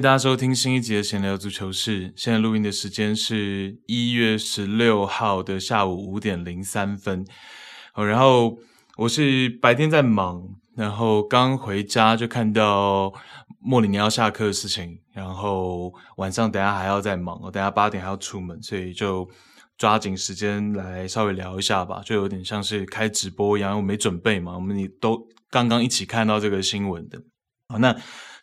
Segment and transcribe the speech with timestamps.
[0.00, 2.12] 大家收听新一集的闲聊足球室。
[2.14, 7.26] 现在录音的时间是一月十六号的下午五点零三分。
[7.94, 8.58] 哦，然后
[8.96, 13.12] 我是白天在忙，然后刚回家就看到
[13.58, 19.28] 莫里尼奥下课的事情，然后晚上等下还要再忙，我等下八点还要出门，所以就
[19.76, 27.20] 抓紧时间来稍微聊一下吧，就有点像是开直播一样，我没准备嘛，我们也都刚刚一起看到这个新闻的。
[27.68, 27.96] 好，那。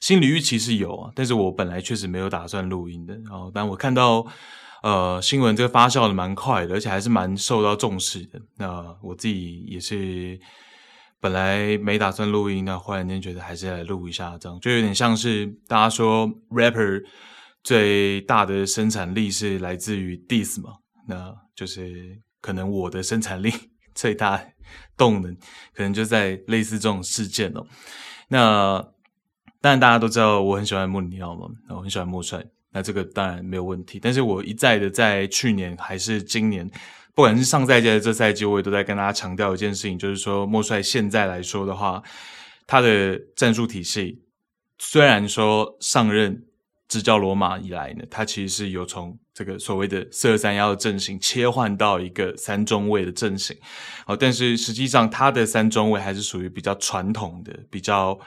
[0.05, 3.15] 心理预期是有啊，但是我本来确实没有打算录音的。
[3.23, 4.23] 然后，但我看到
[4.83, 8.39] 呃新闻这个发酵的蛮快的，而且还是蛮受到重视的。
[8.55, 10.39] 那我自己也是
[11.19, 17.01] 本来没打算录音，那忽然间觉得还是来录一下，这样就有点像是大家说 rapper
[17.63, 20.73] 最大的生产力是来自于 diss 嘛，
[21.07, 23.51] 那就是可能我的生产力
[23.95, 24.39] 最大
[24.95, 25.35] 动能
[25.73, 27.65] 可能就在类似这种事件哦。
[28.29, 28.94] 那。
[29.65, 33.99] 当然，大家都知道我很喜欢莫里尼奥嘛，我很喜欢莫帅，那这个当然没有问题。
[33.99, 36.69] 但是我一再的在去年还是今年，
[37.15, 42.03] 不管是上赛季还是这赛季，我也都在跟大家强调一件事情，就是说莫帅现在来说的话，
[42.67, 44.21] 他的战术体系
[44.77, 46.45] 虽然说上任
[46.87, 53.57] 执教罗马以来呢，他其实是有从这个所谓的四二三幺的阵型切换到一个三中卫的阵型，
[54.05, 58.19] 好，但是实际上他的三中卫还是属于比较传统的，比较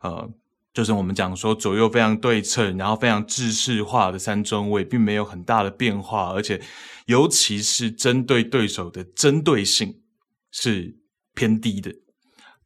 [0.00, 0.30] 呃。
[0.74, 6.60] 就是我们讲说左右非常对称，然后非常制式化的三中卫，并没有很大的变化，而且
[7.06, 10.02] 尤其是针对对手的针对性
[10.50, 10.96] 是
[11.32, 11.94] 偏低的。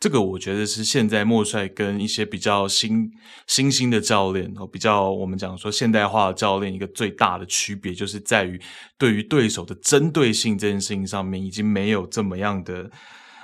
[0.00, 3.10] 这个我觉得是现在莫帅跟一些比较新
[3.46, 8.58] 新兴的教练，哦比较我们讲说现代化的教练一个最大的区别，就是在于
[8.96, 12.90] 对于对手的针对性这件事情上面，已经没有这么样的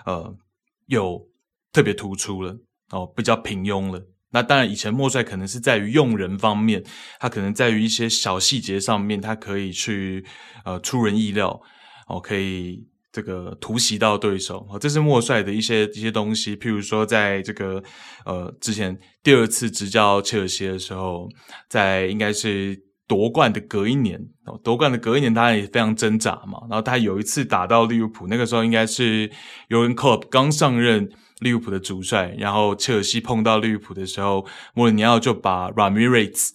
[0.06, 0.34] 呃
[0.86, 1.20] 有
[1.70, 2.56] 特别突出了
[2.92, 4.00] 哦，比较平庸了。
[4.34, 6.82] 那当然，以前莫帅可能是在于用人方面，
[7.20, 10.26] 他可能在于一些小细节上面，他可以去
[10.64, 11.58] 呃出人意料
[12.08, 16.56] 哦，可以这个突袭到对手哦，这是莫帅的一些一些东西。
[16.56, 17.80] 譬如说，在这个
[18.26, 21.28] 呃之前第二次执教切尔西的时候，
[21.68, 26.58] 在应该是夺冠的隔一年哦，夺冠的隔一年，他也非常挣扎嘛。
[26.68, 29.30] 然后他有一次打到利物浦，那个时候应该是
[29.68, 31.08] 尤文克洛刚上任。
[31.44, 34.44] 利物浦的主帅，然后切尔西碰到利物浦的时候，
[34.74, 36.48] 莫里尼奥就把 Ramirez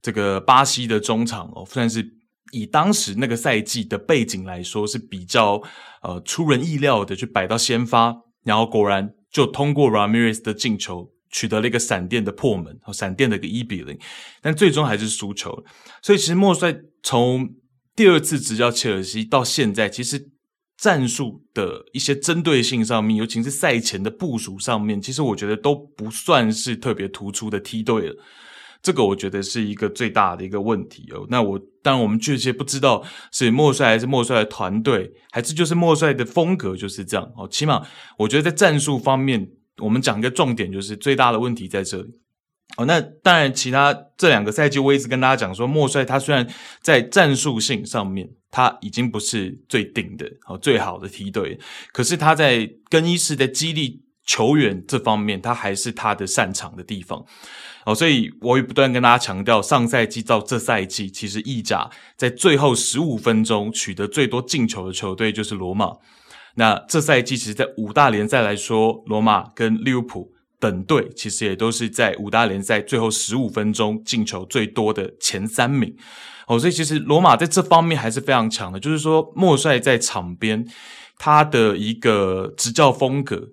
[0.00, 2.08] 这个巴西的中场哦，算是
[2.52, 5.60] 以当时那个赛季的背景来说是比较
[6.02, 8.14] 呃出人意料的，去摆到先发，
[8.44, 13.98] 然后果然就通过 Ramirez 的进球取得了一个闪电的破门，闪电的一个一比零，
[14.40, 15.64] 但最终还是输球。
[16.00, 17.50] 所以其实莫帅从
[17.96, 20.30] 第二次执教切尔西到现在，其实。
[20.76, 28.16] 战术的一些针对性上面，尤其是赛前的部署上面，其实我觉得都不算是特别突出的梯队了。
[28.82, 31.26] 这个我觉得是一个最大的一个问题哦。
[31.28, 37.48] 那我当然我们确切不知道是莫帅还是莫帅的团队，还是就是莫帅的风格就是这样哦。
[37.48, 37.84] 起码
[38.18, 39.48] 我觉得在战术方面，
[39.78, 42.10] 我们讲一个重点，就是最大的问题在这里。
[42.76, 46.46] 哦，那当然，其他这两个赛季，我一直跟大家讲说，莫帅他虽然
[46.82, 51.58] 在战术性上面他已经不是最顶的、哦最好的梯队，
[51.92, 57.24] 可是他在更衣室的激励球员这方面，他还是他的擅长的地方。
[57.86, 65.92] 哦，所以我也不断跟大家强调，上赛季到这赛季，其实意甲在最后十五分钟取得最多进球的球队就是罗马。
[66.56, 70.35] 那这赛季其实，在五大联赛来说，罗马跟利物浦。
[70.66, 75.94] 本队其实也都是在五大联赛最后十五分钟进球最多的前三名
[76.48, 78.80] 哦，所以其实罗马在这方面还是非常强的。
[78.80, 80.66] 就是说，莫帅在场边
[81.18, 83.50] 他的一个执教风格，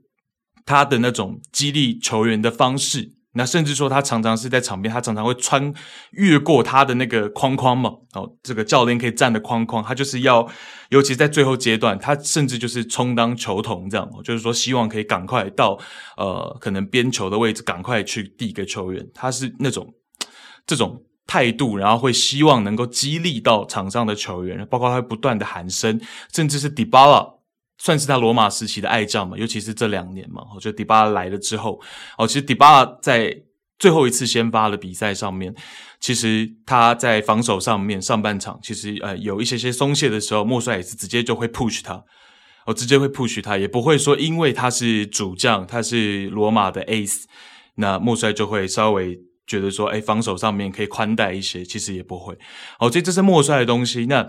[0.65, 3.11] 他的那种激励球员的方式。
[3.35, 5.73] 那甚至说，他常常是在场边，他常常会穿
[6.11, 10.47] 越过他的那个框框嘛，哦，这个教练可以站的框框，他就是要，
[10.89, 15.79] 尤其在最后阶段，他甚至就是充当球童这样，就是说希望可以赶快到
[16.15, 19.93] 呃可能边球的位置，赶快去递给球员，他是那种
[20.67, 25.99] 这种态度，然后会希望能够激励到场上的球员，包括他会不断的喊声，
[26.31, 27.27] 甚至是迪巴拉。
[27.83, 31.81] 算是他罗马时期的爱将嘛，尤其是这两年嘛，我觉得迪巴拉来了之后，
[32.17, 33.43] 哦，其实迪巴拉在
[33.77, 35.53] 最后一次先发的比赛上面，
[35.99, 42.01] 其实他在防守上面上半场其实呃有一些些松懈的时候，莫帅也是直接就会 push 他，
[42.65, 47.23] 哦，直接会 push 他，也不会说因为他是主将，他是罗马的 ace，
[47.75, 52.33] 那莫帅就会稍微觉得说，哎，防守上面可以宽待一些，其实也不会，
[52.79, 54.05] 哦，所以这是莫帅的东西。
[54.05, 54.25] 那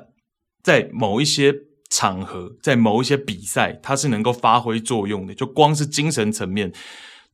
[0.60, 1.54] 在某一些。
[1.94, 5.32] 场合在某一些比赛，他是能够发挥作用的。
[5.32, 6.72] 就光是精神层面，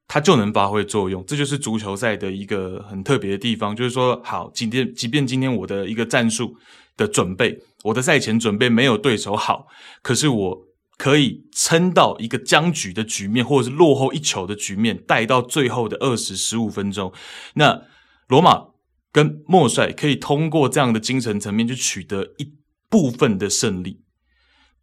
[0.07, 1.25] 它就能发挥作用。
[1.25, 6.55] 这就是足球赛的一个很特别的地方，就是说，好，今天即便今天我的一个战术
[6.95, 9.67] 的准备，我的赛前准备没有对手好，
[10.03, 10.67] 可是我
[10.99, 17.11] 可以撑到一个僵局的局面，或者是落后一球的局面，带到最后的二十十五分钟。
[17.55, 17.81] 那
[18.29, 18.67] 罗马
[19.11, 22.53] 跟莫帅可以通过这样的精神层面去取得一
[22.91, 24.03] 部分的胜利。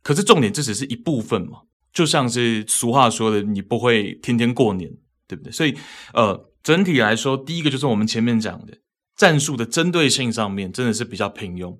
[0.02, 1.62] 可是重点，这只是一部分嘛，
[1.94, 4.92] 就像是俗话说的，你不会天天过年，
[5.28, 5.52] 对不对？
[5.52, 5.76] 所以，
[6.14, 8.78] 呃，整体来说，第一个就是我们前面讲的
[9.16, 11.78] 战术的针对性上面真的是比较平庸。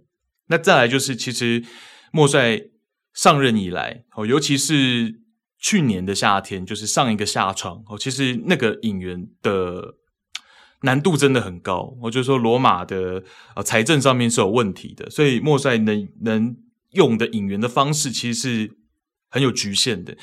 [0.48, 1.64] 那再来就是，其实
[2.12, 2.62] 莫帅。
[3.14, 5.22] 上任以来，哦，尤其是
[5.58, 9.96] 去年的夏天，就是上一个夏窗，哦，其实那个引援的
[10.84, 11.98] 难度真的很高。
[12.04, 13.24] 我就说罗马的
[13.56, 16.56] 呃财政上面是有问题的，所以莫帅能能
[16.92, 18.78] 用的引援的方式其实是
[19.30, 20.18] 很有局限的。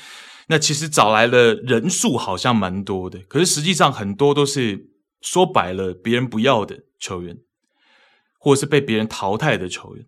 [0.47, 4.89] 那其实找来了人数好像蛮多的，可是实际上很多都是
[5.21, 7.37] 说白了别人不要的球员，
[8.37, 10.05] 或者是被别人淘汰的球员。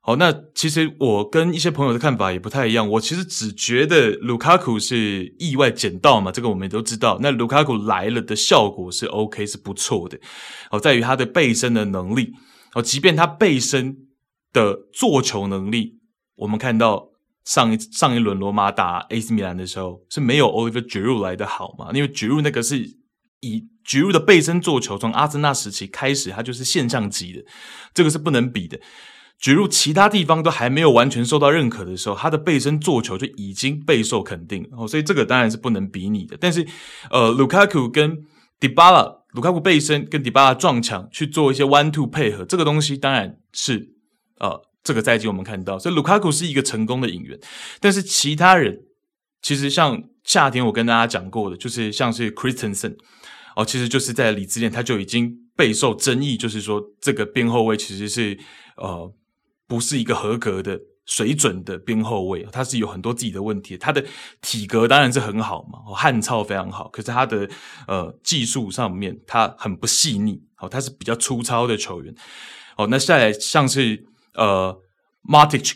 [0.00, 2.88] 好，那其实我跟一些朋友的看法也不太一样。
[2.90, 7.18] 我其实只觉得卢卡库是意外捡到嘛，这个我们也都知道。
[7.20, 10.16] 那卢卡库来了的效果是 OK，是不错的。
[10.70, 12.32] 哦，在于他的背身的能力。
[12.74, 14.05] 哦，即便他背身
[14.56, 15.98] 的做球能力，
[16.36, 17.10] 我们看到
[17.44, 21.90] 上一上一轮罗马打 AC 米兰的时候是没有 Oliver Giroud 来的好嘛？
[21.92, 22.78] 因为 Giroud 那个是
[23.40, 27.44] 以 Giroud 的背身做球，从阿森纳时期开始，他就是现象级的，
[27.92, 28.80] 这个是不能比的。
[29.38, 36.38] 举入其他地方都还没有完全受到认可的时候，他的背身做球就已经备受肯定哦，所以这个当然是不能比拟的。
[36.40, 36.66] 但是，
[37.10, 38.24] 呃，卢卡库跟
[38.58, 43.95] 迪巴拉，卢卡库背身跟迪巴拉撞墙去做一些 one two 配合，这个东西当然是
[44.38, 47.38] 呃这个赛季我们看到，所以卢卡库是一个成功的引援。
[47.80, 48.78] 但是其他人
[49.42, 52.96] 其实像夏天我跟大家讲过的，就是像是 Christensen
[53.54, 58.38] 哦，其实就是在里之前他就已经备受争议，就是说这个边后卫其实是
[58.76, 59.14] 呃。
[59.68, 63.76] 不是一个合格的水准的边后卫，他是有很多自己的问题。
[63.76, 64.04] 他的
[64.40, 67.50] 体格当然是很好嘛，哦汉超非常好，可是他的
[67.88, 72.14] 呃技术上面他很不细腻，哦，他是比较粗糙的球员。
[72.76, 74.06] 哦，那下来像是
[74.36, 74.80] 呃
[75.28, 75.72] Matic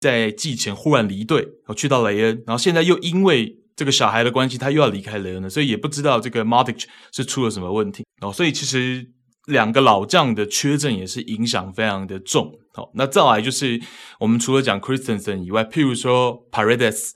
[0.00, 8.04] 在季前忽然离队，哦，去到雷恩，然后现在又因为这个小孩的关系，他又要离开雷恩了，所以也不知道这个 Matic 是出了什么问题。
[8.20, 9.10] 哦，所以其实。
[9.46, 12.58] 两个老将的缺阵也是影响非常的重。
[12.72, 13.78] 好，那再来就是
[14.20, 17.10] 我们除了讲 Christensen 以外，譬如说 Paredes，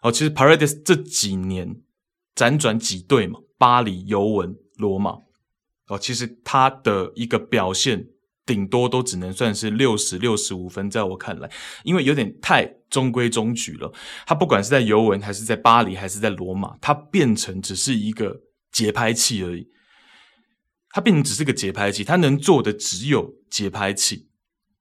[0.00, 1.82] 哦，其实 Paredes 这几年
[2.34, 5.18] 辗转几队嘛，巴黎、尤文、罗马，
[5.88, 8.06] 哦，其实他的一个表现
[8.50, 11.48] 顶多都只能算是六十六十五分，在我看来，
[11.84, 13.92] 因为有点太中规中矩了。
[14.26, 18.40] 他不管是在尤文还是在巴黎还是在罗马，他变成只是一个
[18.72, 19.68] 节拍器而已。
[20.88, 24.26] 他变成只是个节拍器，他能做的只有节拍器，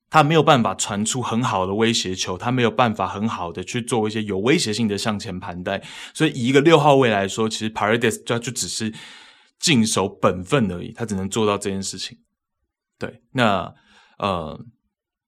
[0.10, 5.84] 他没有办法传出很好的威胁球，他没有办法很好的去做一些有威胁性的向前盘带，
[6.16, 8.92] 所以以一个六号位来说，其实 Paredes 就就只是
[9.60, 12.18] 尽守本分而已，他只能做到这件事情。
[13.00, 13.74] 对，那
[14.20, 14.64] 呃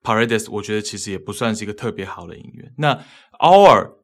[0.03, 2.73] Paradis 我觉得其实也不算是一个特别好的演员。
[2.77, 3.03] 那
[3.39, 3.95] Our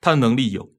[0.00, 0.72] 他的能力有，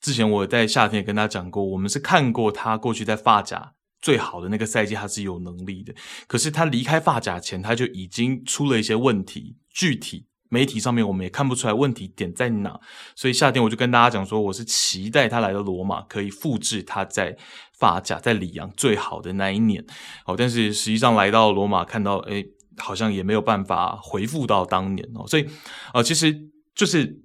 [0.00, 3.74] 之前我在夏天也跟他讲过，我们是看过他过去在发甲。
[4.02, 5.94] 最好的那个赛季，他是有能力的。
[6.26, 9.58] 可是他离开发甲前，他就已经出了一些问题。
[9.68, 12.78] 具体媒体上面我们也看不出来问题点在哪。
[13.16, 17.34] 所以夏天我就跟大家讲说，我是期待他来到罗马可以复制他在
[17.78, 19.82] 法甲在里昂最好的那一年。
[20.26, 22.44] 哦，但是实际上来到罗马看到，哎，
[22.76, 25.26] 好像也没有办法回复到当年哦。
[25.26, 25.48] 所以，
[25.94, 26.36] 呃，其实
[26.74, 27.22] 就是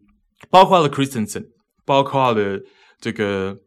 [0.50, 1.48] 包括了 Christensen，
[1.84, 2.62] 包括了
[3.02, 3.58] 这个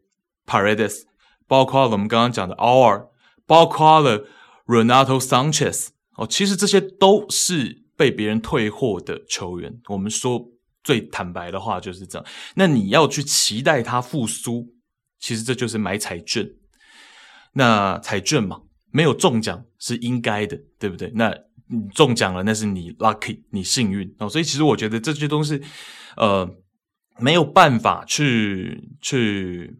[0.47, 1.03] Paredes。
[1.47, 3.07] 包括了我们刚刚讲的 Our，
[3.47, 4.27] 包括了
[4.67, 9.69] Renato Sanchez 哦，其实这些都是被别人退货的球员。
[9.89, 10.43] 我们说
[10.83, 12.25] 最坦白的话就是这样。
[12.55, 14.65] 那你要去期待他复苏，
[15.19, 16.49] 其实这就是买彩券。
[17.53, 21.11] 那彩券嘛，没有中奖是应该的，对不对？
[21.13, 21.35] 那
[21.67, 24.29] 你中奖了，那是你 lucky，你幸运哦。
[24.29, 25.61] 所以其实我觉得这些东西，
[26.15, 26.49] 呃，
[27.19, 29.77] 没有办法去去。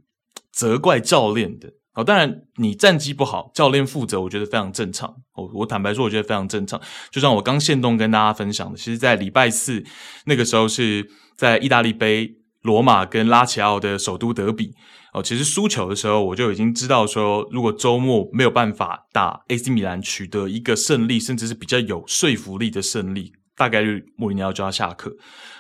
[0.52, 5.14] 责怪教练的哦，当然你战绩不好，教练负责，我觉得非常正常。
[5.36, 6.80] 我我坦白说，我觉得非常正常。
[7.12, 9.84] 就像我刚现动跟大家分享的，其实，在礼拜四
[10.26, 14.72] 那个时候是在意大利杯，罗马跟拉齐奥的首都德比
[15.14, 15.22] 哦。
[15.22, 25.16] 其实输球的时候，我就已经知道说，如果周末没有办法打 AC 米兰取得一个胜利，甚至是比较有说服力的胜利，大概率穆里尼奥就要下课。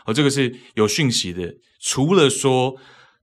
[0.05, 1.53] 哦，这个是有讯息的。
[1.81, 2.75] 除了说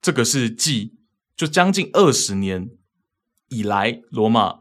[0.02, 0.92] 这个是继
[1.37, 2.70] 就将近二十年
[3.48, 4.60] 以来，罗马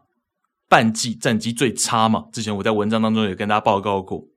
[0.68, 2.26] 半季战绩最差嘛。
[2.32, 4.28] 之前我在文章当中也跟大家报告过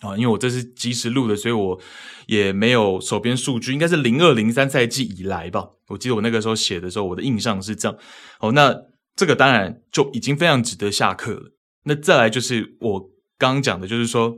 [0.00, 1.80] 啊，因为我这是即时录的，所以我
[2.26, 5.70] 也没有手边数据，应该是零二零三赛季以来吧。
[5.88, 7.98] 我记得我那个时候写的时候，我的印象是这样。
[8.40, 8.74] 哦，那
[9.16, 11.52] 这个当然就已经非常值得下课了。
[11.84, 13.00] 那再来就是我
[13.38, 14.36] 刚刚讲的，就是说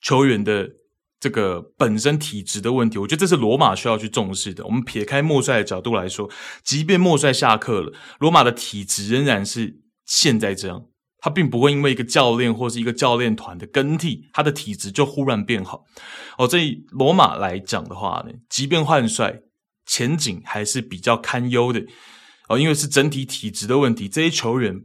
[0.00, 0.68] 球员的
[1.24, 4.62] 这个本身体质的问题，我觉得这是罗马需要去重视的。
[4.66, 6.28] 我们撇开莫帅的角度来说，
[6.62, 10.84] 即便莫帅下课了，罗马的体质仍然是现在这样，
[11.20, 15.84] 他并不会因为一个教练或是一个教练团的更替，他的体质就忽然变好。
[16.36, 19.40] 哦，这以罗马来讲的话呢，即便换帅，
[19.86, 21.86] 前景还是比较堪忧的。
[22.50, 24.82] 哦，因为是整体体质的问题，这些球员。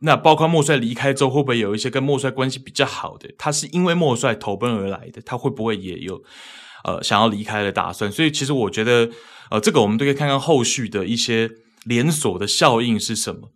[0.00, 3.30] 那包括莫帅离开之后，会不会有一些跟莫帅关系比较好的？
[3.38, 6.22] 他是因为莫帅投奔而来的，他会不会也有
[6.84, 8.12] 呃想要离开的打算？
[8.12, 9.10] 所以其实我觉得，
[9.50, 11.50] 呃，这个我们都可以看看后续的一些
[11.84, 13.52] 连锁的效应是什么。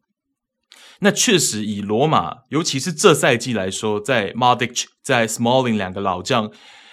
[1.01, 6.51] 那确实以罗马，尤其是这赛季来说，在 Modic 在 Smalling 两个老将，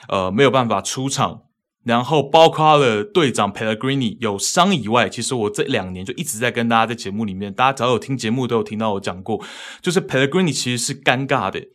[0.10, 1.44] 呃，没有办法出场。
[1.86, 9.46] 然后包括了队长 Pellegrini 有伤以外，其实我这两年就一直在跟大家在节目里面，大家只要有听节目都有听到我讲过，
[9.84, 11.68] 就是 Pellegrini 其实是尴尬的。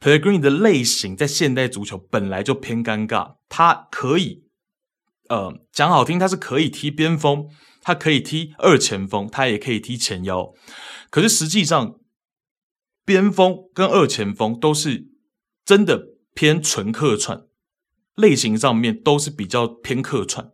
[0.00, 4.44] Pellegrini 的类型在现代足球本来就偏尴尬，他可以，
[5.28, 7.48] 呃，讲好听，他是可以踢边锋，
[7.82, 10.52] 他可以踢二前锋，他也可以踢前腰，
[11.10, 11.96] 可是实际上
[13.04, 15.08] 边锋跟二前锋都是
[15.64, 17.47] 真的偏纯客串。
[18.18, 20.50] 类型上面都是比较偏客串，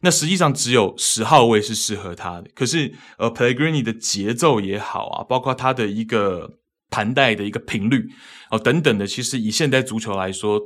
[0.00, 2.50] 那实际上只有十号位是适合他的。
[2.54, 6.58] 可是，呃，Pellegrini 的节奏也好啊，包括他的一个
[6.90, 8.08] 盘带的一个频率
[8.50, 10.58] 哦等等的，其实以现代足球来说，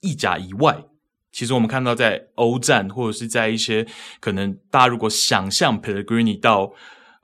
[0.00, 0.84] 意甲以外，
[1.30, 3.86] 其实我们看到在欧战或者是在一些
[4.20, 6.72] 可能大家如果想象 Pellegrini 到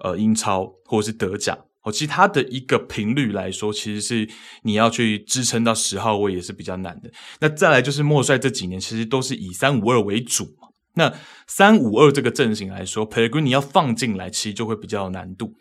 [0.00, 1.56] 呃英超或者是德甲。
[1.82, 4.28] 哦，其实他的一个频率来说，其实是
[4.64, 7.10] 你要去支撑到十号位也是比较难的。
[7.40, 10.68] 那再来就是莫帅这几年其实都是以三五二为主嘛。
[10.96, 11.10] 那
[11.46, 15.54] 三五二这个阵型来说佩里你要放进来，其实就会比较有难度。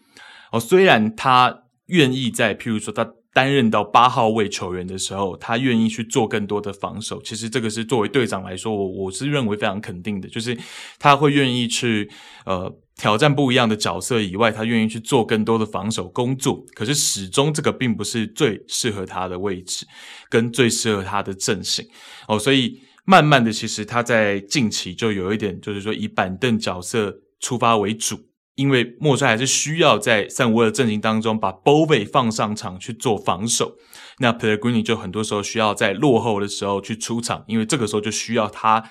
[0.51, 7.21] 哦，虽然他愿意在，譬如说他担任到八号位球员的时候，他愿意去做更多的防守。
[7.21, 10.57] 其实这个是作为队长来说，我我是认为非常肯定的，就是
[10.97, 12.11] 他会愿意去
[12.45, 12.77] 呃。
[12.99, 16.61] 挑战不一样的角色以外，他愿意去做更多的防守工作。
[16.75, 19.87] 可是始终这个并不是最适合他的位置，
[20.29, 21.87] 跟最适合他的阵型
[22.27, 22.37] 哦。
[22.37, 28.19] 所以慢慢的，其实他在近期就有一点，就是说以板凳角色出发为主，
[28.55, 33.77] 因为莫帅还是需要在三五二阵型当中把 Bove 放上场去做防守。
[34.17, 38.83] 那 Pellegrini 就很多时候需要在落后的时候去出场，因为这个时候就需要他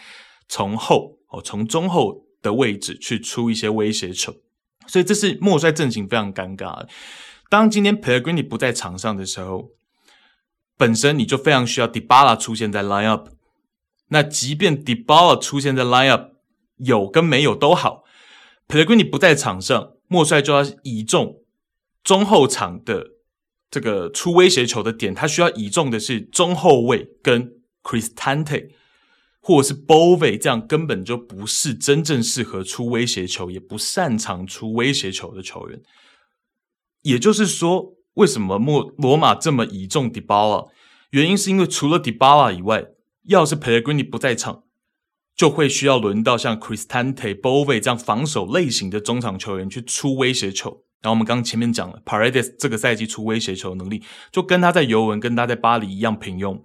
[0.48, 2.26] 从后哦，从中后。
[2.48, 4.34] 的位置去出一些威胁球，
[4.86, 6.86] 所以这是莫帅阵型非常尴尬。
[7.50, 9.70] 当今天 Pellegrini 不在场上的时候，
[10.76, 13.28] 本身你就非常需要 Dybala 出现在 line up。
[14.08, 16.32] 那即便 Dybala 出现在 line up，
[16.76, 18.04] 有跟没有都好
[18.66, 21.42] ，Pellegrini 不在场上，莫帅就要倚重
[22.02, 23.08] 中后场的
[23.70, 27.52] 这个出威胁球的点，他需要倚重的是中后卫跟
[27.82, 28.77] Cristante。
[29.48, 35.80] 或者是 Bove 这样根本就不是真正适合出威胁球，也不擅长出威胁球的球员。
[37.00, 40.68] 也就是说，为什么莫罗马这么倚重 Dybala？
[41.12, 42.88] 原因是因为除了 Dybala 以外，
[43.24, 44.64] 要是 Pellegrini 不在场，
[45.34, 50.82] 就会需要轮到像 Christante、Bove 这样防守类型的中场球员去出威胁球。
[51.00, 56.60] 然后我们刚前面讲了，Paredes 这个赛季出威胁球能力，就跟他在尤文、跟他在巴黎一样平庸。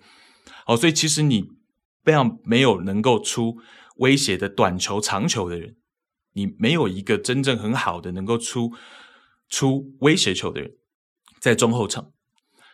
[0.66, 1.63] 好，所以其实你。
[2.04, 3.58] 非常没有能够出
[3.98, 5.76] 威胁的短球、长球的人，
[6.34, 8.74] 你没有一个真正很好的能够出
[9.48, 10.74] 出威胁球的人
[11.40, 12.12] 在中后场。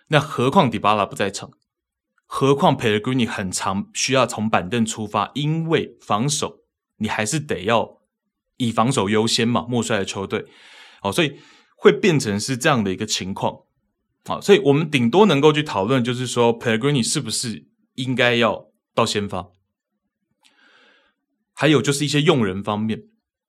[0.08, 1.52] 那何况迪巴拉不在场，
[2.26, 6.62] 何况佩雷格尼很常需要从板凳出发，因为防守
[6.98, 8.00] 你还是得要
[8.58, 9.68] 以防守优先嘛。
[9.70, 10.46] 莫帅的球队，
[11.04, 11.38] 哦，所以
[11.76, 13.60] 会变成是这样的一个情况。
[14.26, 18.69] 好，所以我们顶多能够去讨论，就是说佩雷格尼是不是应该要。
[18.94, 19.50] 到先发，
[21.54, 23.04] 还有就是一些用人方面，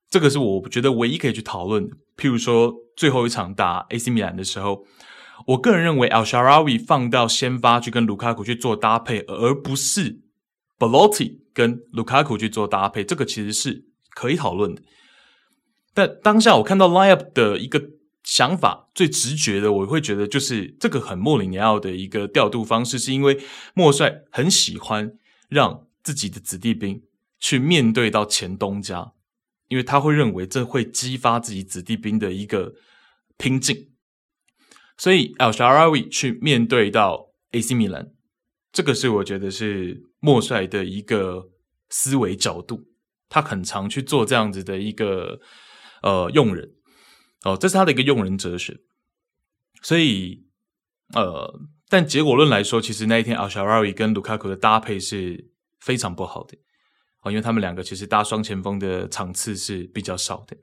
[0.09, 1.95] 这个是我觉得唯一可以去讨论的。
[2.17, 4.85] 譬如说，最后一场打 AC 米兰的时候，
[5.47, 10.19] 我个人认为 Al Sharawi 放到先发去跟卢卡库去做搭配，而不是
[10.77, 14.81] Belotti 跟卢卡库去做搭配，这个其实是可以讨论的。
[15.93, 17.81] 但当下我看到 Lineup 的一个
[18.23, 23.39] 想法，最直觉的，我会觉得就是这个很莫里尼奥的一个调度方式，是因为
[23.73, 25.13] 莫帅很喜欢。
[25.51, 27.03] 让自己的子弟兵
[27.37, 29.11] 去面对到前东家，
[29.67, 32.73] 因为他会认为这会激发自己子弟兵的一个
[33.37, 33.91] 拼劲，
[34.97, 38.13] 所以 El-Shaarawy 去面对到 AC 米兰，
[38.71, 41.49] 这个是我觉得是莫帅的一个
[41.89, 42.85] 思维角度，
[43.27, 45.41] 他很常去做这样子的一个
[46.01, 46.71] 呃用人。
[47.43, 48.79] 哦，这是他的一个用人哲学，
[49.81, 50.45] 所以
[51.13, 51.59] 呃，
[51.91, 56.57] 但结果论来说，其实那一天阿尔沙瓦伊跟卢卡库的搭配是非常不好的。
[57.21, 60.55] 哦，因为他们两个其实搭双前锋的场次是比较少的。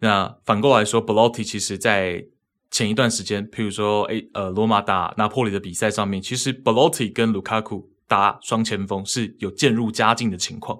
[0.00, 2.24] 那反过来说，Belotti 其实在
[2.72, 10.76] 前一段时间，譬如说，诶，呃，罗马打拿破里的比赛上面，其实 Belotti 跟卢卡库搭双前锋是有渐入佳境的情况。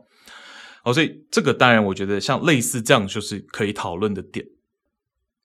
[0.83, 4.45] 哦，所以这个当然，我觉得像类似这样就是可以讨论的点。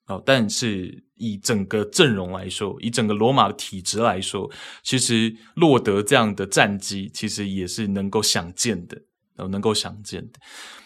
[0.06, 4.50] 哦，但是以整个阵容来说，以整个罗马的体质来说，
[4.82, 9.02] 其实落得这样的战绩，其实也是能够想见的。
[9.36, 10.38] 哦能够想见的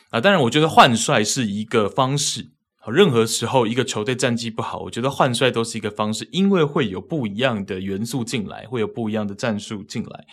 [0.08, 2.52] 啊，当然，我觉得换帅是一个方式。
[2.86, 10.24] 任何时候，一个球队战绩不好，我觉得换帅都是一个方式，因为会有不一样的元素进来，会有不一样的战术进来。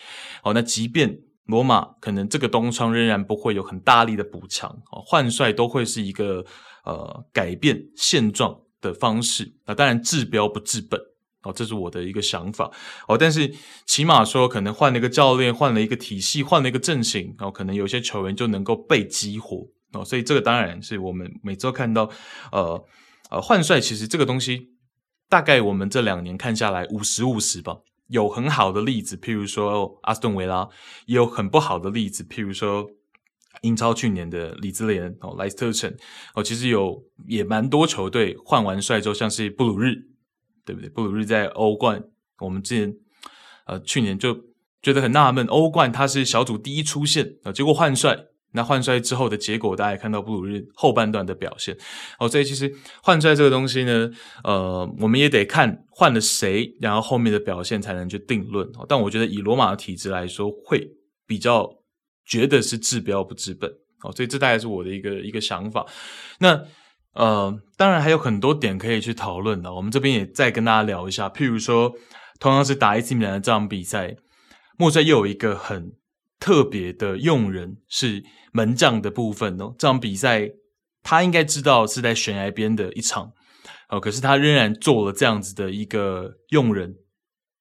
[0.42, 4.74] 好，那即便罗马可能这个冬窗仍然不会有很大力的补强，
[5.04, 6.42] 换帅都会是一个
[6.86, 9.54] 呃改变现状的方式。
[9.66, 11.00] 那当然，治标不治本。
[11.42, 12.68] 哦，这是我的一个想法
[13.06, 13.54] 哦，但是
[13.86, 22.10] 起码说，可能换了一个教练，换了一个体系，换了一个阵型，哦，可能有些球员就能够被激活哦，所以这个当然是我们每周看到，
[22.50, 22.84] 呃
[23.30, 24.70] 呃，换帅其实这个东西，
[25.28, 27.76] 大概我们这两年看下来五十五十吧，
[28.08, 30.68] 有很好的例子，譬如说阿斯顿维拉，
[31.06, 32.84] 也有很不好的例子，譬如说
[33.62, 35.94] 英超去年的李兹联哦，莱斯特城
[36.34, 39.94] 哦，其实有也蛮多球队换完帅之后，像是布鲁日。
[40.66, 40.90] 对不对？
[40.90, 42.02] 布鲁日在欧冠，
[42.40, 42.92] 我们之前
[43.66, 44.36] 呃去年就
[44.82, 48.18] 觉得很纳闷，欧冠他是小组第一出现啊、结果换帅，
[48.50, 51.78] 那换帅之后的结果，大家也看到布鲁日后半段的表现
[52.18, 52.28] 哦。
[52.28, 54.10] 所以其实换帅这个东西呢，
[54.42, 58.66] 呃，我们也得看换了谁，然后后面的表现才能去定论。
[58.74, 60.84] 哦、但我觉得以罗马的体质来说，会
[61.28, 61.72] 比较
[62.26, 63.70] 觉得是治标不治本。
[64.02, 65.86] 哦，所以这大概是我的一个一个想法。
[66.40, 66.62] 那。
[67.18, 69.72] 呃，当然还有很多点可以去讨论的。
[69.72, 71.94] 我们这边也再跟大家聊一下，譬如说，
[72.38, 74.16] 同样是打 AC 米兰的这场比赛，
[74.76, 75.94] 莫帅又有一个很
[76.38, 79.74] 特别的用人，是门将的部分哦。
[79.78, 80.50] 这场比赛
[81.02, 83.32] 他应该知道是在悬崖边的一场，
[83.88, 86.96] 哦，可是他仍然做了这样子的一个用人，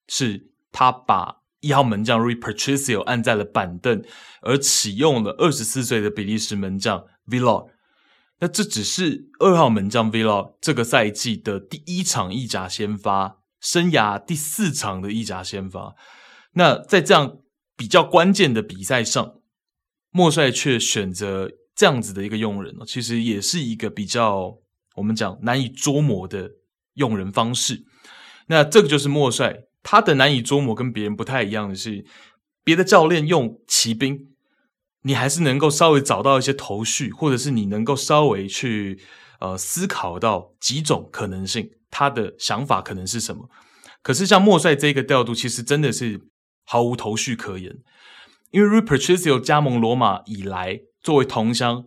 [0.10, 4.04] 是他把一号门将 Rui Patricio 按在了板凳，
[4.42, 7.70] 而启用了二十四岁的比利时门将 Villar。
[8.40, 15.96] 那这只是二号门将 Villar 这个赛季的第一场意甲先发，生涯第四场的意甲先发。
[16.54, 17.38] 那在这样
[17.76, 19.36] 比较关键的比赛上，
[20.12, 24.60] 莫帅却选择这样子的一个用人，其实也是一个比较
[24.98, 26.52] 我们讲难以捉摸的
[26.94, 27.84] 用人方式。
[28.48, 32.04] 那这个就是莫帅，他的难以捉摸跟别人不太一样的是，
[32.64, 34.32] 别的教练用骑兵。
[35.04, 39.00] 你还是能够稍微找到一些头绪，或者是你能够稍微去
[39.40, 43.48] 呃思考到几种可能性，他的想法可能是什么？
[44.02, 46.20] 可是像莫帅这个调度，其实真的是
[46.66, 47.76] 毫无头绪可言。
[48.50, 51.86] 因为 Rui Patricio 加盟罗马以来，作为同乡，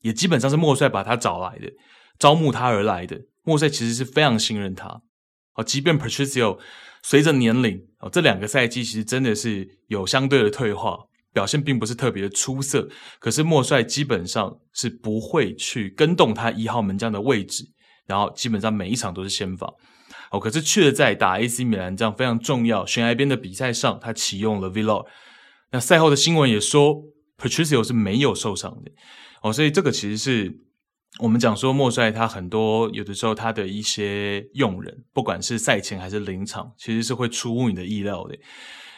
[0.00, 1.70] 也基本上是莫帅把他找来的，
[2.18, 3.26] 招募他而来的。
[3.42, 5.02] 莫帅其实是非常信任他。
[5.52, 6.58] 啊，即便 Patricio
[7.04, 10.96] 随着年龄哦，这两个赛季其实真的是有相对的退化。
[11.34, 12.88] 表现并不是特别的出色，
[13.18, 17.64] 可是莫帅基本上是不会去跟动他一号门将的位置，
[18.06, 19.66] 然后基本上每一场都是先发。
[20.30, 25.04] 哦，可是却在打 AC 米兰这样非常重要悬崖边的比赛上，他启用了 Villa。
[25.72, 27.02] 那赛后的新闻也说
[27.36, 28.92] ，Patricio 是没有受伤的。
[29.42, 30.56] 哦，所以这个其实是
[31.20, 38.36] 我们讲说莫帅他很多有的时候他的一些用人，不管是赛前还是临场，其实是会出乎你的意料的。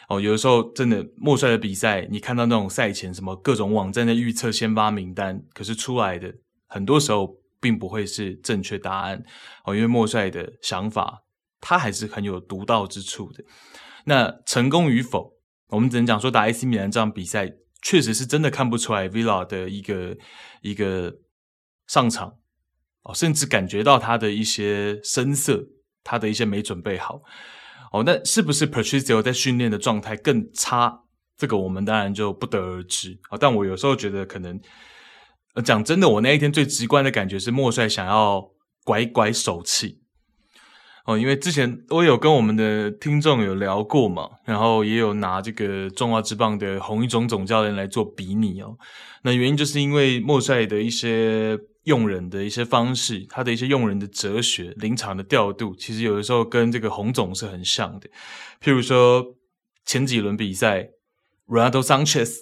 [0.09, 6.33] 哦，有的时候真的莫帅的比赛，你看到那种赛前什么各种网站的预测先发名单，可是出来的
[6.67, 9.21] 很多时候并不会是正确答案。
[9.65, 11.23] 哦，因为莫帅的想法，
[11.59, 13.43] 他还是很有独到之处的。
[14.05, 15.33] 那成功与否，
[15.67, 17.51] 我们只能讲说打 AC 米兰这场比赛，
[17.83, 20.17] 确实是真的看不出来 Villa 的一个
[20.61, 21.13] 一个
[21.87, 22.37] 上场，
[23.03, 25.67] 哦，甚至感觉到他的一些声色，
[26.03, 27.21] 他的一些没准备好。
[27.91, 31.03] 哦，那是不是 Patricio 在训练的状态更差？
[31.37, 33.37] 这个我们当然就不得而知啊。
[33.39, 34.59] 但我有时候觉得，可能
[35.63, 38.51] 讲真的，我那一天最直观的感觉是莫帅想要
[38.83, 40.01] 拐拐手气。
[41.07, 48.77] 哦，因为之前我有跟我们的听众有聊过嘛，然后也有拿这个中华职棒的洪一中总教练来做比拟哦。
[49.21, 58.09] 那原因就是因为莫帅的一些用人的一些方式，他的一些用人的哲学、临场的调度，其实有的时候跟这个洪总是很像的。
[58.61, 59.25] 譬如说
[59.85, 60.89] 前几轮比赛
[61.47, 62.39] ，Ronaldo Sanchez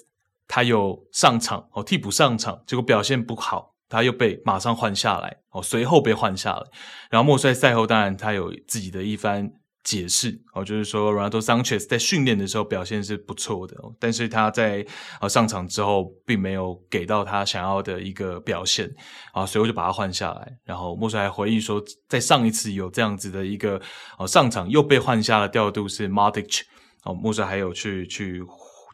[0.48, 6.62] 他有上场哦，替补上场，结果表现不好，他又被马上换下来哦，随后被换下来。
[7.10, 9.52] 然后莫帅赛后当然他有自己的一番。
[9.86, 14.84] 解释哦，就是说，Ronaldo Sanchez 在训练的时候表现是不错的，但是他在
[15.20, 18.92] 呃上场之后并没有给到他想要的一个表现
[19.32, 20.58] 啊，所以我就把他换下来。
[20.64, 23.80] 然后莫帅还回忆说，在上一次有这样子的一个
[24.18, 26.62] 呃上场又被换下的调度是 Modric
[27.04, 28.42] 哦，莫帅还有去去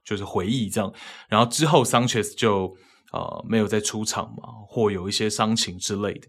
[0.04, 0.92] 就是回忆这样，
[1.26, 2.76] 然后之后 Sanchez 就
[3.12, 6.28] 呃没有再出场嘛，或有一些伤情之类的。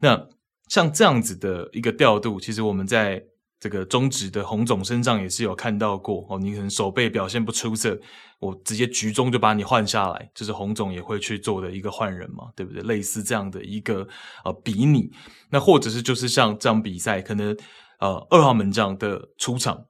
[0.00, 0.28] 那
[0.68, 3.22] 像这样子的一个调度，其实我们在
[3.58, 8.00] 这个中指的洪总身上也是有看到过哦，你可能手背表现不出色，
[8.38, 12.82] 我直接局中就把你换下来，就是洪总也会去做的一个换人嘛，对不对？
[12.84, 14.08] 类似这样的一个
[14.46, 15.10] 呃比拟，
[15.50, 17.54] 那或者是就是像这场比赛，可能
[17.98, 19.84] 呃二号门将的出场，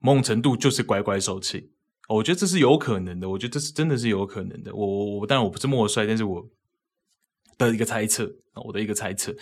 [0.00, 1.70] 某种程度就是拐拐手气，
[2.08, 4.74] 我觉得这是有可能的，我觉得这是真的是有可能的。
[4.74, 6.44] 我我我当然我不是莫帅，但是我
[7.58, 8.30] 的一个猜测，
[8.66, 9.34] 我的一个猜测，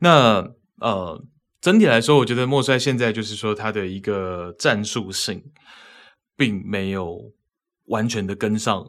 [0.00, 0.48] 那
[0.80, 1.24] 呃。
[1.58, 5.42] 整体来说，我觉得莫帅现在就是说他的一个战术性
[6.36, 7.18] 并没有
[7.86, 8.88] 完全的跟上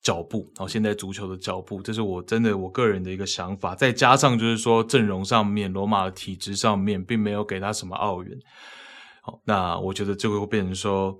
[0.00, 3.74] 脚步，然后现在足球的脚步，这是我真的我个人的一个想法。
[3.74, 8.38] 再加上就是说阵容上面，罗马的体质上面并没有给他什么奥援，
[9.20, 11.18] 好，那我觉得就会变成说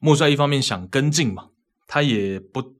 [0.00, 1.48] 莫帅一方面想跟进嘛，
[1.86, 2.76] 他也不。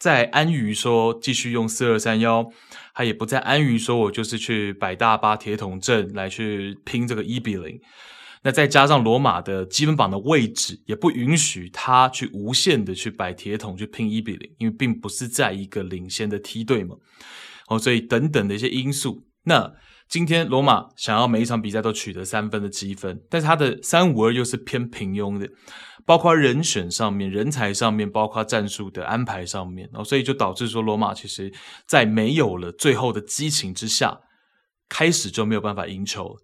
[0.00, 2.50] 再安于说继续用四二三幺，
[2.94, 7.78] 他也不再安于说我就是去摆大巴铁桶阵来去拼这个一比零。
[8.42, 16.96] 那再加上罗马的积分榜的位置也不允许他去无限的去摆铁桶去拼一比零，因为并不是在一个领先的梯队嘛。
[17.68, 19.70] 哦，所以等等的一些因素，那
[20.08, 25.46] 今天罗马想要每一场比赛都取得三分的积分，但是他的三五二又是偏平庸的。
[26.06, 31.52] 包括人选上面、人才上面，包括战术的安排上面，哦，所以就导致说罗马其实，
[31.86, 34.20] 在没有了最后的激情之下，
[34.88, 36.42] 开始就没有办法赢球了。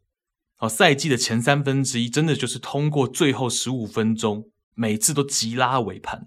[0.59, 6.27] 哦，赛季的前三分之一，真的就是通过最后十五分钟，每次都急拉尾盘，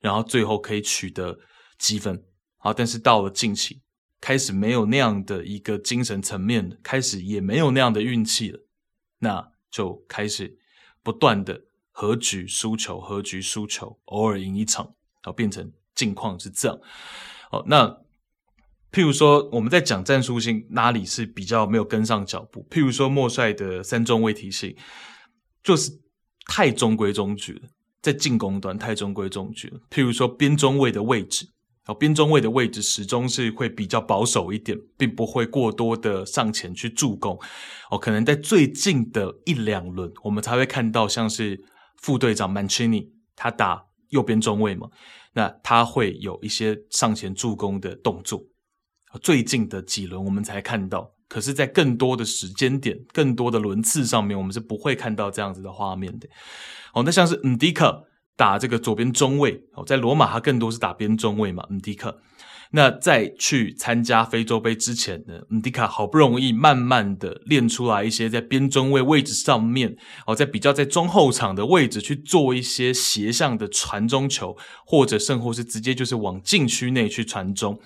[0.00, 1.38] 然后最后可以取得
[1.78, 2.24] 积分。
[2.56, 3.82] 好，但是到了近期，
[4.20, 8.58] 开始没有那样的一个精神层面，开始也没有那样的运气了，
[9.20, 10.58] 那就开始
[11.02, 11.67] 不断的。
[11.98, 16.78] 和局输球，和局输球，偶尔赢一场，好，变成境况是这样。
[17.50, 17.88] 好，那
[18.92, 22.64] 譬如说我们在讲战术性哪里是比较没有跟上脚步？
[22.70, 24.76] 譬如说莫帅的三中卫体系
[25.60, 25.90] 就是
[26.46, 27.62] 太中规中矩了，
[28.00, 29.80] 在进攻端太中规中矩了。
[29.90, 31.48] 譬如说边中卫的位置，
[31.86, 37.36] 哦，边中卫的位置始终是会比较保守一点，并不会过多的上前去助攻。
[37.90, 41.60] 哦，可能在最近的一两轮，我们才会看到像是。
[41.98, 44.88] 副队长曼奇尼他打右边中卫嘛，
[45.34, 48.42] 那他会有一些上前助攻的动作。
[49.22, 56.28] 最近的几轮我们才看到，可是，在更多的时间点、更多的轮次上面，我们是不会看到这样子的画面的。
[56.92, 58.06] 哦，那像是恩迪克
[58.36, 62.20] 打这个左边中卫，哦，在罗马他更多是打边中卫嘛，恩迪克。
[62.70, 74.54] 那在去参加非洲杯之前呢，恩迪卡好不容易慢慢的练出来一些在边中位位置上面，哦，在比较在中后场的位置去做一些斜向的传中球，
[74.84, 77.80] 或者甚或是直接就是往禁区内去传中，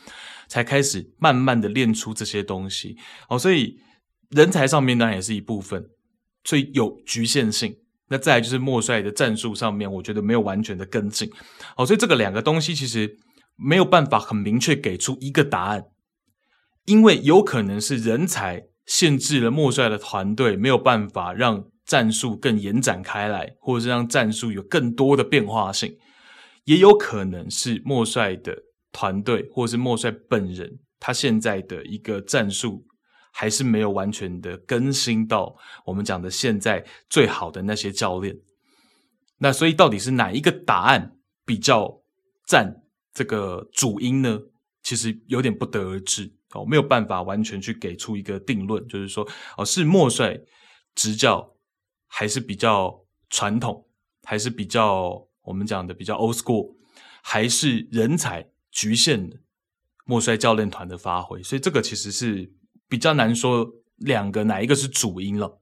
[0.48, 2.96] 才开始慢慢的练出这些东西。
[3.28, 3.76] 哦，所以
[4.30, 5.84] 人才上面当然也是一部分，
[6.42, 7.72] 所以有局限性。
[8.08, 11.30] 那再来就是莫帅的战术上面，我觉得没有完全的跟进。
[11.76, 13.16] 哦，所以这个两个东西其实。
[13.56, 15.86] 没有办法很明确给出一个答案，
[16.86, 25.90] 因为有可能是人才限制了莫帅的团队，没有办法让战术更延展开来，或者是让战术有更多的变化性；
[26.64, 28.56] 也有可能是莫帅的
[28.90, 32.86] 团队，或者是莫帅本人，他现在的一个战术
[33.32, 38.36] 还是没有完全的更新到我们讲的现在最好的那些教练。
[39.38, 42.02] 那所以到底是哪一个答案比较
[42.46, 42.82] 赞？
[43.14, 44.40] 这个主因呢，
[44.82, 50.40] 其实有点不得而知哦，没有办法完全去给出一个定论，就是说哦，是莫帅
[50.94, 51.54] 执教
[52.06, 53.86] 还是比较传统，
[54.24, 56.74] 还是比较我们讲的比较 old school，
[57.22, 59.38] 还是人才局限的
[60.04, 62.50] 莫帅教练团的发挥，所以这个其实是
[62.88, 65.60] 比较难说两个哪一个是主因了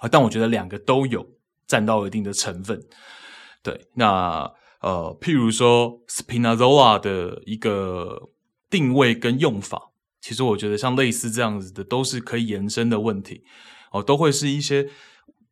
[0.00, 1.26] 啊，但我觉得两个都有
[1.66, 2.86] 占到一定的成分，
[3.62, 4.52] 对，那。
[4.80, 8.28] 呃，譬如说，Spina Zola 的一个
[8.68, 13.42] 定位跟用法，其实我觉得像类似这样子的，都是可以延伸的问题
[13.90, 14.88] 哦，都会是一些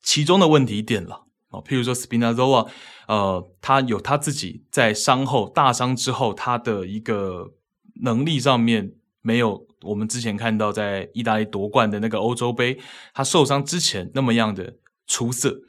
[0.02, 1.64] 其中的问题点了哦。
[1.64, 2.68] 譬如说，Spina Zola，
[3.08, 7.54] 呃，他有他自己在伤后大伤之后，他的一个
[8.02, 12.78] 能力上面没有我们之前看到在意大利夺冠的那个欧洲杯，
[13.14, 15.62] 他受伤之前那么样的出色。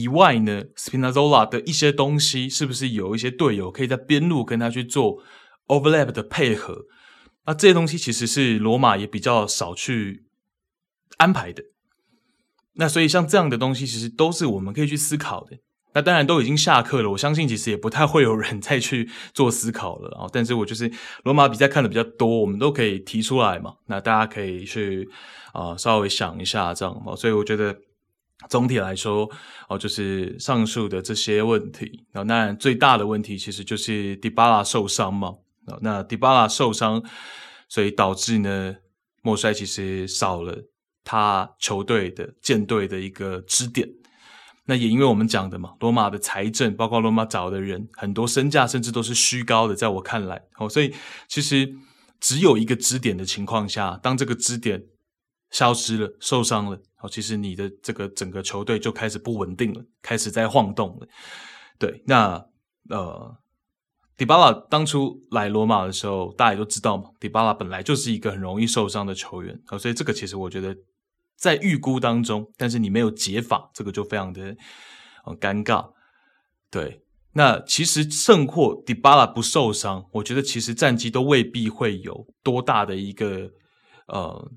[0.00, 5.22] 以外呢，Spina Zola 的一些东西是不是有一些队友可以在边路跟他去做
[5.68, 6.86] overlap 的配合？
[7.46, 10.24] 那这些东西其实是罗马也比较少去
[11.18, 11.62] 安排的。
[12.74, 15.58] 那所以像这样的东西，其实都是我们可以去思考的。
[15.92, 20.26] 那当然都已经下课了，我相信其实也不太会有人再去做思考了啊。
[20.32, 20.90] 但是我就是
[21.22, 23.74] 罗马比赛看的比较多，我们都可以提出来嘛。
[23.86, 25.08] 那大家可以去
[25.52, 27.14] 啊、稍微想一下这样嘛。
[27.14, 27.76] 所以我觉得。
[28.48, 29.30] 总体来说，
[29.68, 32.04] 哦，就是上述的这些问题。
[32.12, 35.32] 那当然最大的问题其实就是迪巴拉受伤嘛。
[35.80, 37.02] 那迪巴拉受伤，
[37.68, 38.74] 所以导致呢，
[39.22, 40.68] 莫帅其实少了
[41.04, 43.88] 他球队的舰队的一个支点。
[44.66, 49.74] 那也因为我们讲的嘛，罗马的财政，包括罗马找的人，很多身价甚至都是虚高的。
[49.74, 50.92] 在我看来，哦，所以
[51.28, 51.72] 其实
[52.20, 54.82] 只有一个支点的情况下，当这个支点。
[55.50, 61.06] 消失了，受伤了，好，其实你的这个整个球队就开始不稳定了，开始在晃动了。
[61.78, 62.42] 对，那
[62.88, 63.36] 呃，
[64.16, 70.74] 迪巴拉当初来罗马的时候，大家也都知道嘛，迪巴拉本来就是一个很容易受伤的球员，好，所以这个其实我觉得
[71.36, 74.56] 在预估当中，但是你没有解法，这个就非常的
[75.26, 75.92] 呃尴尬。
[76.70, 77.02] 对，
[77.34, 83.50] 那其实胜过迪巴拉不受伤，我觉得其实战绩都未必会有多大的一个
[84.06, 84.50] 呃。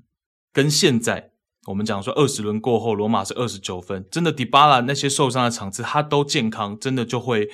[0.50, 1.30] 跟现在
[1.68, 7.48] 我们讲说二十轮过后，罗马是二十九分，真的迪巴拉那些受伤的场次，他都健康，真的就会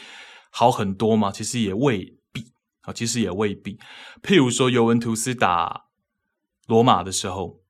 [0.51, 1.33] 好很多吗？
[1.33, 3.79] 其实也未必啊，其实也未必。
[4.23, 5.87] 譬如说尤文图斯打
[6.67, 7.61] 罗马的时候，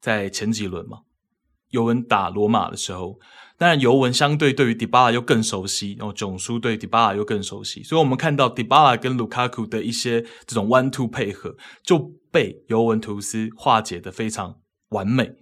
[0.00, 1.02] 在前几轮嘛，
[1.70, 3.20] 尤文打罗马的时候，
[3.56, 12.12] 当然尤文相对对于迪巴拉又更熟悉，然后囧叔对迪巴拉又更熟悉，所以我们看到迪巴拉跟卢卡库的一些这种 one two 配合就。
[12.30, 14.60] 被尤文图斯化解的非常
[14.90, 15.32] 完美，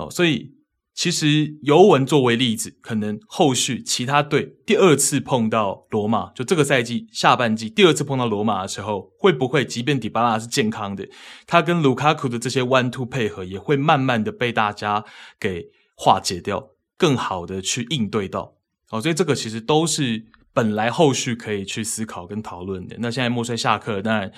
[0.00, 0.52] 哦，所以
[0.94, 11.08] 其实尤文作为例子，可能后续其他队第二次碰到罗马，就这个赛季下半季第二次碰到罗马的时候，会不会即便迪巴拉是健康的，
[11.46, 15.04] 他跟卢卡库的这些 one two 配合也会慢慢的被大家
[15.38, 18.54] 给化解掉，更好的去应对到，
[18.88, 20.26] 好，所以这个其实都是。
[20.52, 24.32] 本来后续可以去思考跟讨论的，那现在莫帅下课，当然，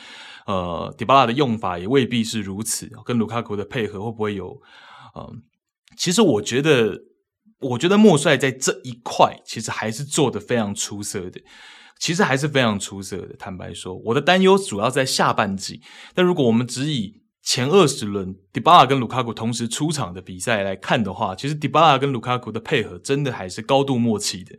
[0.47, 4.61] 呃，迪巴拉的用法也未必是如此，跟卢卡库的配合会不会有？
[5.17, 5.37] 嗯、呃，
[5.97, 6.99] 其实我觉得，
[7.61, 11.41] 我觉得莫帅在这一块其实还是做得非常出色的，
[11.99, 13.37] 其实还是非常出色的。
[13.39, 15.81] 坦白说，我的担忧主要在下半季。
[16.15, 24.57] 但如果我们只以前二十轮迪巴拉跟卢卡库同时出场的比赛来看的话，其实迪巴拉跟卢卡库的配合真的还是高度默契的。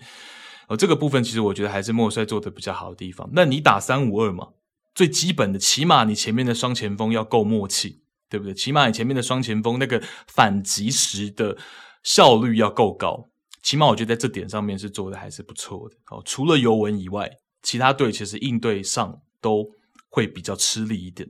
[0.68, 3.30] 呃，这个部分其实我觉得还是莫帅做的比较好的地方。
[3.34, 4.50] 那你打三五二嘛，
[4.96, 8.03] 最基本的，起码你前面的双前锋要够默契，
[8.34, 8.52] 对不对？
[8.52, 11.56] 起码你前面的双前锋那个反击时的
[12.02, 13.30] 效率要够高。
[13.62, 15.96] 起码我觉得在这点上面是做的还是不错的。
[16.10, 17.30] 哦，除了尤文以外，
[17.62, 19.70] 其他队其实应对上都
[20.10, 21.30] 会比较吃力一点。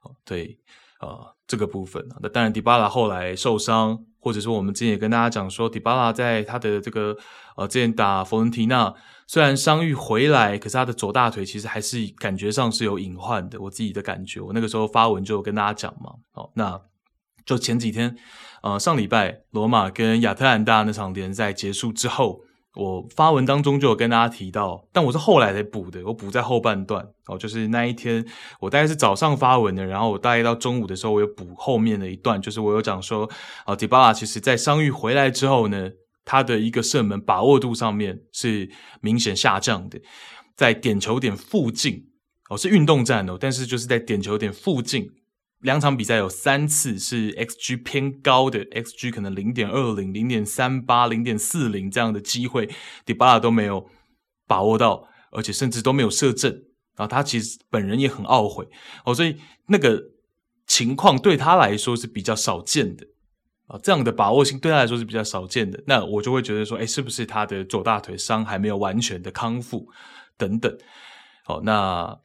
[0.00, 0.58] 哦，对，
[1.00, 2.02] 呃，这个部分。
[2.22, 4.06] 那当然，迪巴拉后来受伤。
[4.22, 7.14] 或者说，我们之前也跟大家讲说，迪巴拉在他的这个
[7.56, 8.94] 呃，之前打佛伦提娜，
[9.26, 13.60] 虽然伤愈回来，可是他的左大腿其实还是感觉上是有隐患的。
[13.60, 16.12] 我自己的感觉，我那个时候发文就跟大家讲嘛。
[16.34, 16.80] 哦，那
[17.44, 18.16] 就前几天，
[18.62, 22.44] 呃，上礼拜罗马跟亚特兰大那场联赛结束之后。
[22.74, 28.24] 我发文当中就有跟大家提到，但我是后来才补的，我补在后半段哦，就是那一天
[28.60, 33.28] 我大概是早上发文的，然后我大概到中午的时候，我有补后面的一段，就是我有讲说，
[33.66, 35.90] 啊，迪巴拉其实在伤愈回来之后呢，
[36.24, 38.70] 他的一个射门把握度上面是
[39.02, 40.00] 明显下降的，
[40.56, 42.06] 在点球点附近
[42.48, 45.10] 哦，是运动战哦，但是就是在点球点附近。
[45.62, 52.68] 两场比赛有三次是 xG 偏高的，xG 可能零点二零、零点三八、零点四零这样的机会，
[53.06, 53.88] 迪巴拉都没有
[54.46, 56.52] 把握到，而且甚至都没有射正。
[56.96, 58.68] 然后他其实本人也很懊悔
[59.04, 59.36] 哦，所以
[59.68, 60.02] 那个
[60.66, 63.06] 情况对他来说是比较少见的
[63.68, 65.82] 啊，这样的把握性对他来说是比较少见的。
[65.86, 69.88] 那我就会觉得说，哎，是不是他的左大腿伤还没有完全的康复
[70.36, 70.76] 等等？
[71.44, 72.18] 好，那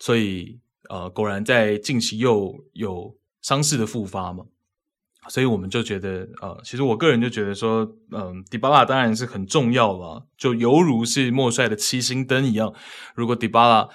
[0.00, 0.60] 所以。
[0.88, 4.44] 呃，果然在近期又有伤势的复发嘛，
[5.28, 12.74] 所以我们就觉得，呃，其实我个人就觉得说，嗯、迪巴拉当然是很重要了，就犹如是莫帅的七星灯一样。
[13.14, 13.88] 如果迪巴拉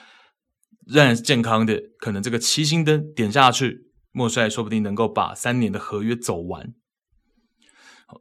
[0.85, 6.73] 仍然是健康的，可能这个七星灯点下去，莫帅说不定能够把三年的合约走完。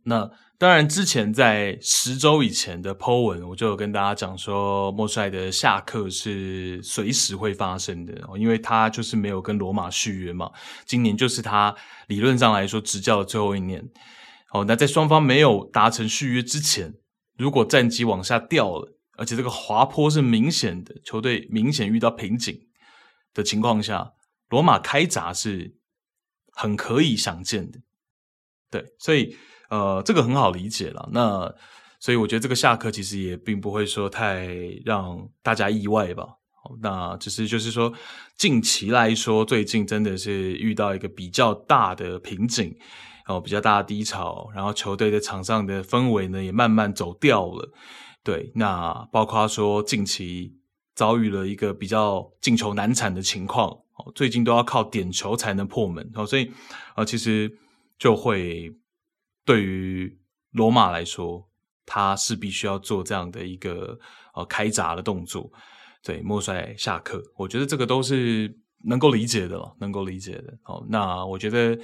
[0.05, 10.51] 那当然之前在十周以前的 Po 文，我就有跟大家讲说，莫帅的下课是随时会发生的，因为他就是没有跟罗马续约嘛，
[10.85, 11.75] 今年就是他
[12.07, 13.89] 理论上来说执教的最后一年。
[14.49, 16.95] 好，那在双方没有达成续约之前，
[17.37, 22.57] 如果战绩往下掉了，而且这个滑坡是明显的，球队明显遇到瓶颈
[23.35, 24.13] 的情况下，
[24.49, 25.75] 罗马开闸是
[26.53, 27.81] 很可以想见的。
[28.71, 29.37] 对，所以
[29.73, 31.09] 呃，这个很好理解了。
[31.13, 31.51] 那
[31.99, 34.47] 所以我觉得这个下课其实也并不会说太
[34.85, 36.27] 让大家意外吧。
[36.83, 37.91] 那只是就是说，
[38.37, 42.77] 近期来说，最近真的是遇到一个比较大的瓶颈，
[43.27, 47.73] 然哦，比较大的低潮，然后球队在场上的氛围呢也慢慢走掉了。
[48.23, 50.53] 对，那包括说近期
[50.95, 56.53] 遭遇了一个比较进球难产的情况，哦，最近都要靠点球才能破门，哦，所以
[56.95, 57.51] 呃，其实
[57.99, 58.71] 就会
[59.45, 60.19] 对于
[60.53, 61.49] 罗马来说，
[61.87, 63.99] 他是必须要做这样的一个
[64.35, 65.51] 呃开闸的动作，
[66.03, 70.59] 对，莫帅下课，我觉得这个都是能够理解的了，能够理解的。
[70.63, 71.79] 好，那我觉得。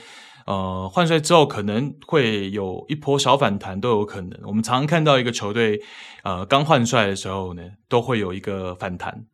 [0.46, 4.40] 呃，换帅之后可能会有一波小反弹，都有可能。
[4.44, 5.78] 我们常常看到一个球队，
[6.24, 9.26] 呃，刚换帅的时候呢，都会有一个反弹，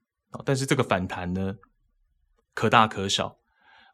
[0.44, 1.54] 但是这个反弹呢，
[2.52, 3.36] 可大可小。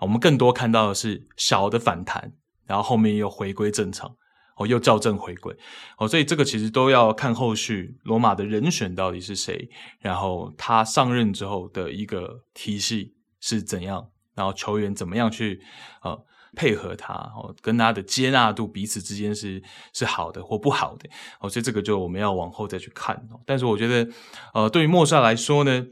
[0.00, 2.32] 我们更多看到的是小的反弹，
[2.64, 4.16] 然后后面又回归正常，
[4.60, 5.52] 哦，又校正回归，
[5.98, 9.68] 哦，所以这个其实都要看后续罗马的人选到底是谁，
[9.98, 15.60] 然后他上任之后的一个体系是怎样，然后球员怎么样去，
[16.02, 16.24] 呃。
[16.56, 23.38] 配合他哦，跟他的接纳度彼此之间是是好的或不好的哦，所以这个就我们要往后再去看哦。
[23.46, 24.10] 但是我觉得，
[24.52, 25.86] 呃，对于莫帅来说呢，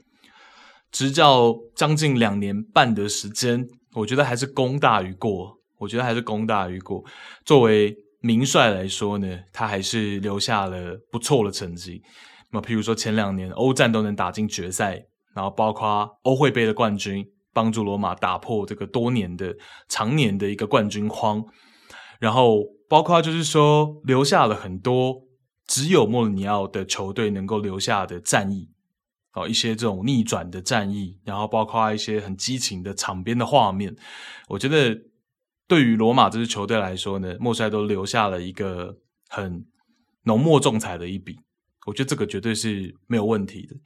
[0.91, 5.61] 执教将近两年半的时间，我觉得还是功大于过。
[5.77, 7.05] 我觉得还是功大于过。
[7.45, 12.03] 作为名帅来说呢，他还是留下了不错的成绩。
[12.51, 15.03] 那么，譬如说前两年欧战都能打进决赛，
[15.35, 17.25] 然后包括欧会杯的冠军。
[17.55, 19.53] 帮助罗马打破这个多年的、
[19.89, 21.43] 常年的一个冠军荒，
[22.21, 25.23] 然后包括就是说留下了很多
[25.67, 28.69] 只有莫里尼奥的球队能够留下的战役，
[29.33, 33.93] 哦，一些这种逆转的战役，然后包括一些很激情的场边的画面，
[34.49, 34.97] 我觉得
[35.69, 38.97] 对于罗马这支球队来说呢，莫帅都留下了一个
[39.29, 39.65] 很
[40.25, 41.37] 浓墨重彩的一笔。
[41.87, 43.77] 我觉得这个绝对是没有问题的。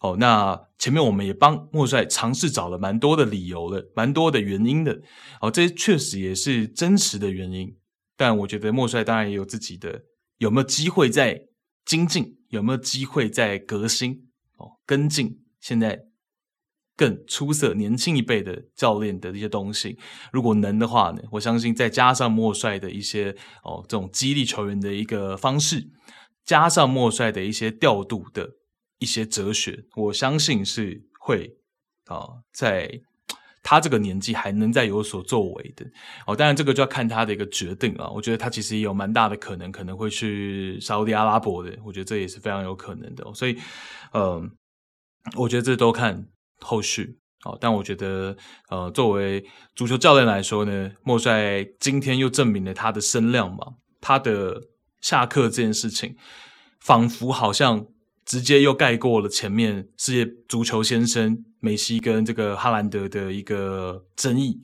[0.00, 5.00] 哦，那前面我们也帮莫帅尝试找了蛮多的理由的，蛮多的原因的。
[5.40, 7.76] 哦，这确实也是真实的原因。
[8.16, 10.02] 但我觉得莫帅当然也有自己的，
[10.38, 11.40] 有没有机会再
[11.84, 14.28] 精进，有没有机会再革新？
[14.56, 16.00] 哦，跟进现在
[16.96, 19.98] 更出色、年轻一辈的教练的一些东西。
[20.32, 25.90] 如果能的话呢，我相信再加上莫帅的一些哦，这种激励球员的一个方式。
[26.44, 28.46] 加上莫帅的一些调度的
[28.98, 31.56] 一些哲学，我相信是会
[32.04, 33.00] 啊、在
[33.64, 35.86] 他这个年纪还能再有所作为的
[36.26, 36.36] 哦。
[36.36, 38.10] 当然，这个就要看他的一个决定啊。
[38.10, 41.74] 我觉得他其实也有蛮大的可能，可能会去沙乌地阿拉伯的。
[41.82, 43.24] 我觉得这也是非常有可能的。
[43.32, 43.54] 所以，
[44.12, 44.50] 嗯、呃，
[45.36, 46.28] 我觉得这都看
[46.64, 47.18] 后续。
[47.44, 48.36] 哦，但我觉得，
[48.70, 49.44] 呃，作为
[49.76, 54.60] 足球教练来说呢，莫帅今天又证明了他的声量嘛，他的。
[55.04, 56.16] 下课这件事情，
[56.80, 57.86] 仿佛好像
[58.24, 64.62] 直接又盖过了前面世界足球先生梅西跟这个哈兰德的一个争议。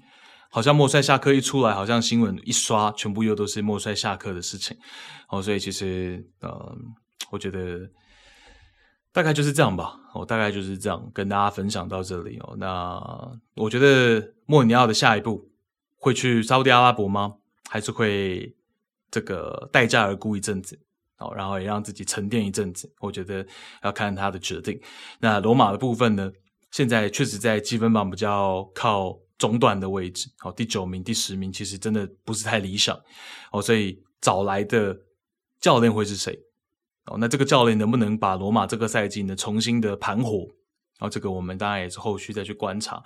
[0.51, 4.75] 好像莫帅下课一出来，好像新闻一刷，全部又都是莫帅下课的事情。
[5.29, 6.75] 哦，所以其实，呃，
[7.31, 7.81] 我觉得
[9.13, 9.99] 大概就是这样吧。
[10.15, 12.57] 我、大概就是这样跟大家分享到这里哦。
[12.59, 13.01] 那
[13.55, 15.51] 我觉得莫里尼奥的下一步
[15.97, 17.37] 会去沙乌地阿拉伯吗？
[17.69, 18.55] 还是会？
[19.13, 20.79] 这个待价而沽一阵子，
[21.17, 22.89] 好，然后也让自己沉淀一阵子。
[23.01, 23.45] 我觉得
[23.83, 24.81] 要看他的决定。
[25.19, 26.31] 那罗马的部分呢？
[26.71, 32.97] 现在确实在积分榜比较靠中段的位置，好，第九名、第十名，其实真的不是太理想。
[33.51, 34.97] 哦，所以找来的
[35.61, 36.39] 教练会是谁？
[37.19, 40.49] 那这个教练能不能把罗马这个赛季呢重新的盘活？
[40.99, 43.03] 然后这个我们当然也是后续再去观察，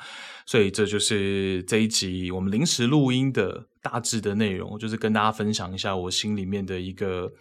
[0.46, 7.32] 所以这就是这一集我们临时录音的大致的内容，就是跟大家分享一下我心里面的一个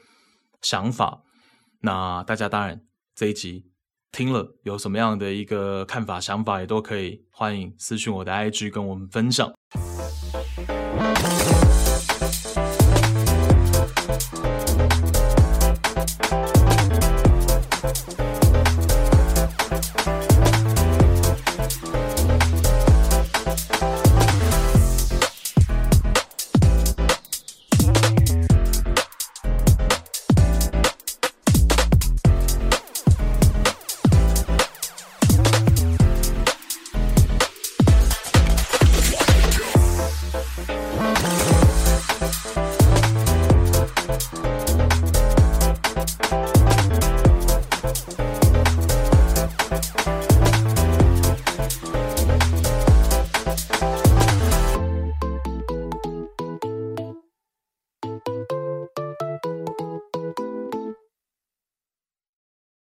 [0.61, 1.23] 想法。
[1.81, 2.79] 那大家当然
[3.15, 3.65] 这一集
[4.11, 9.51] 听了有什么样的一个看法、想法，也都可以欢迎私讯我的 IG 跟我们分享。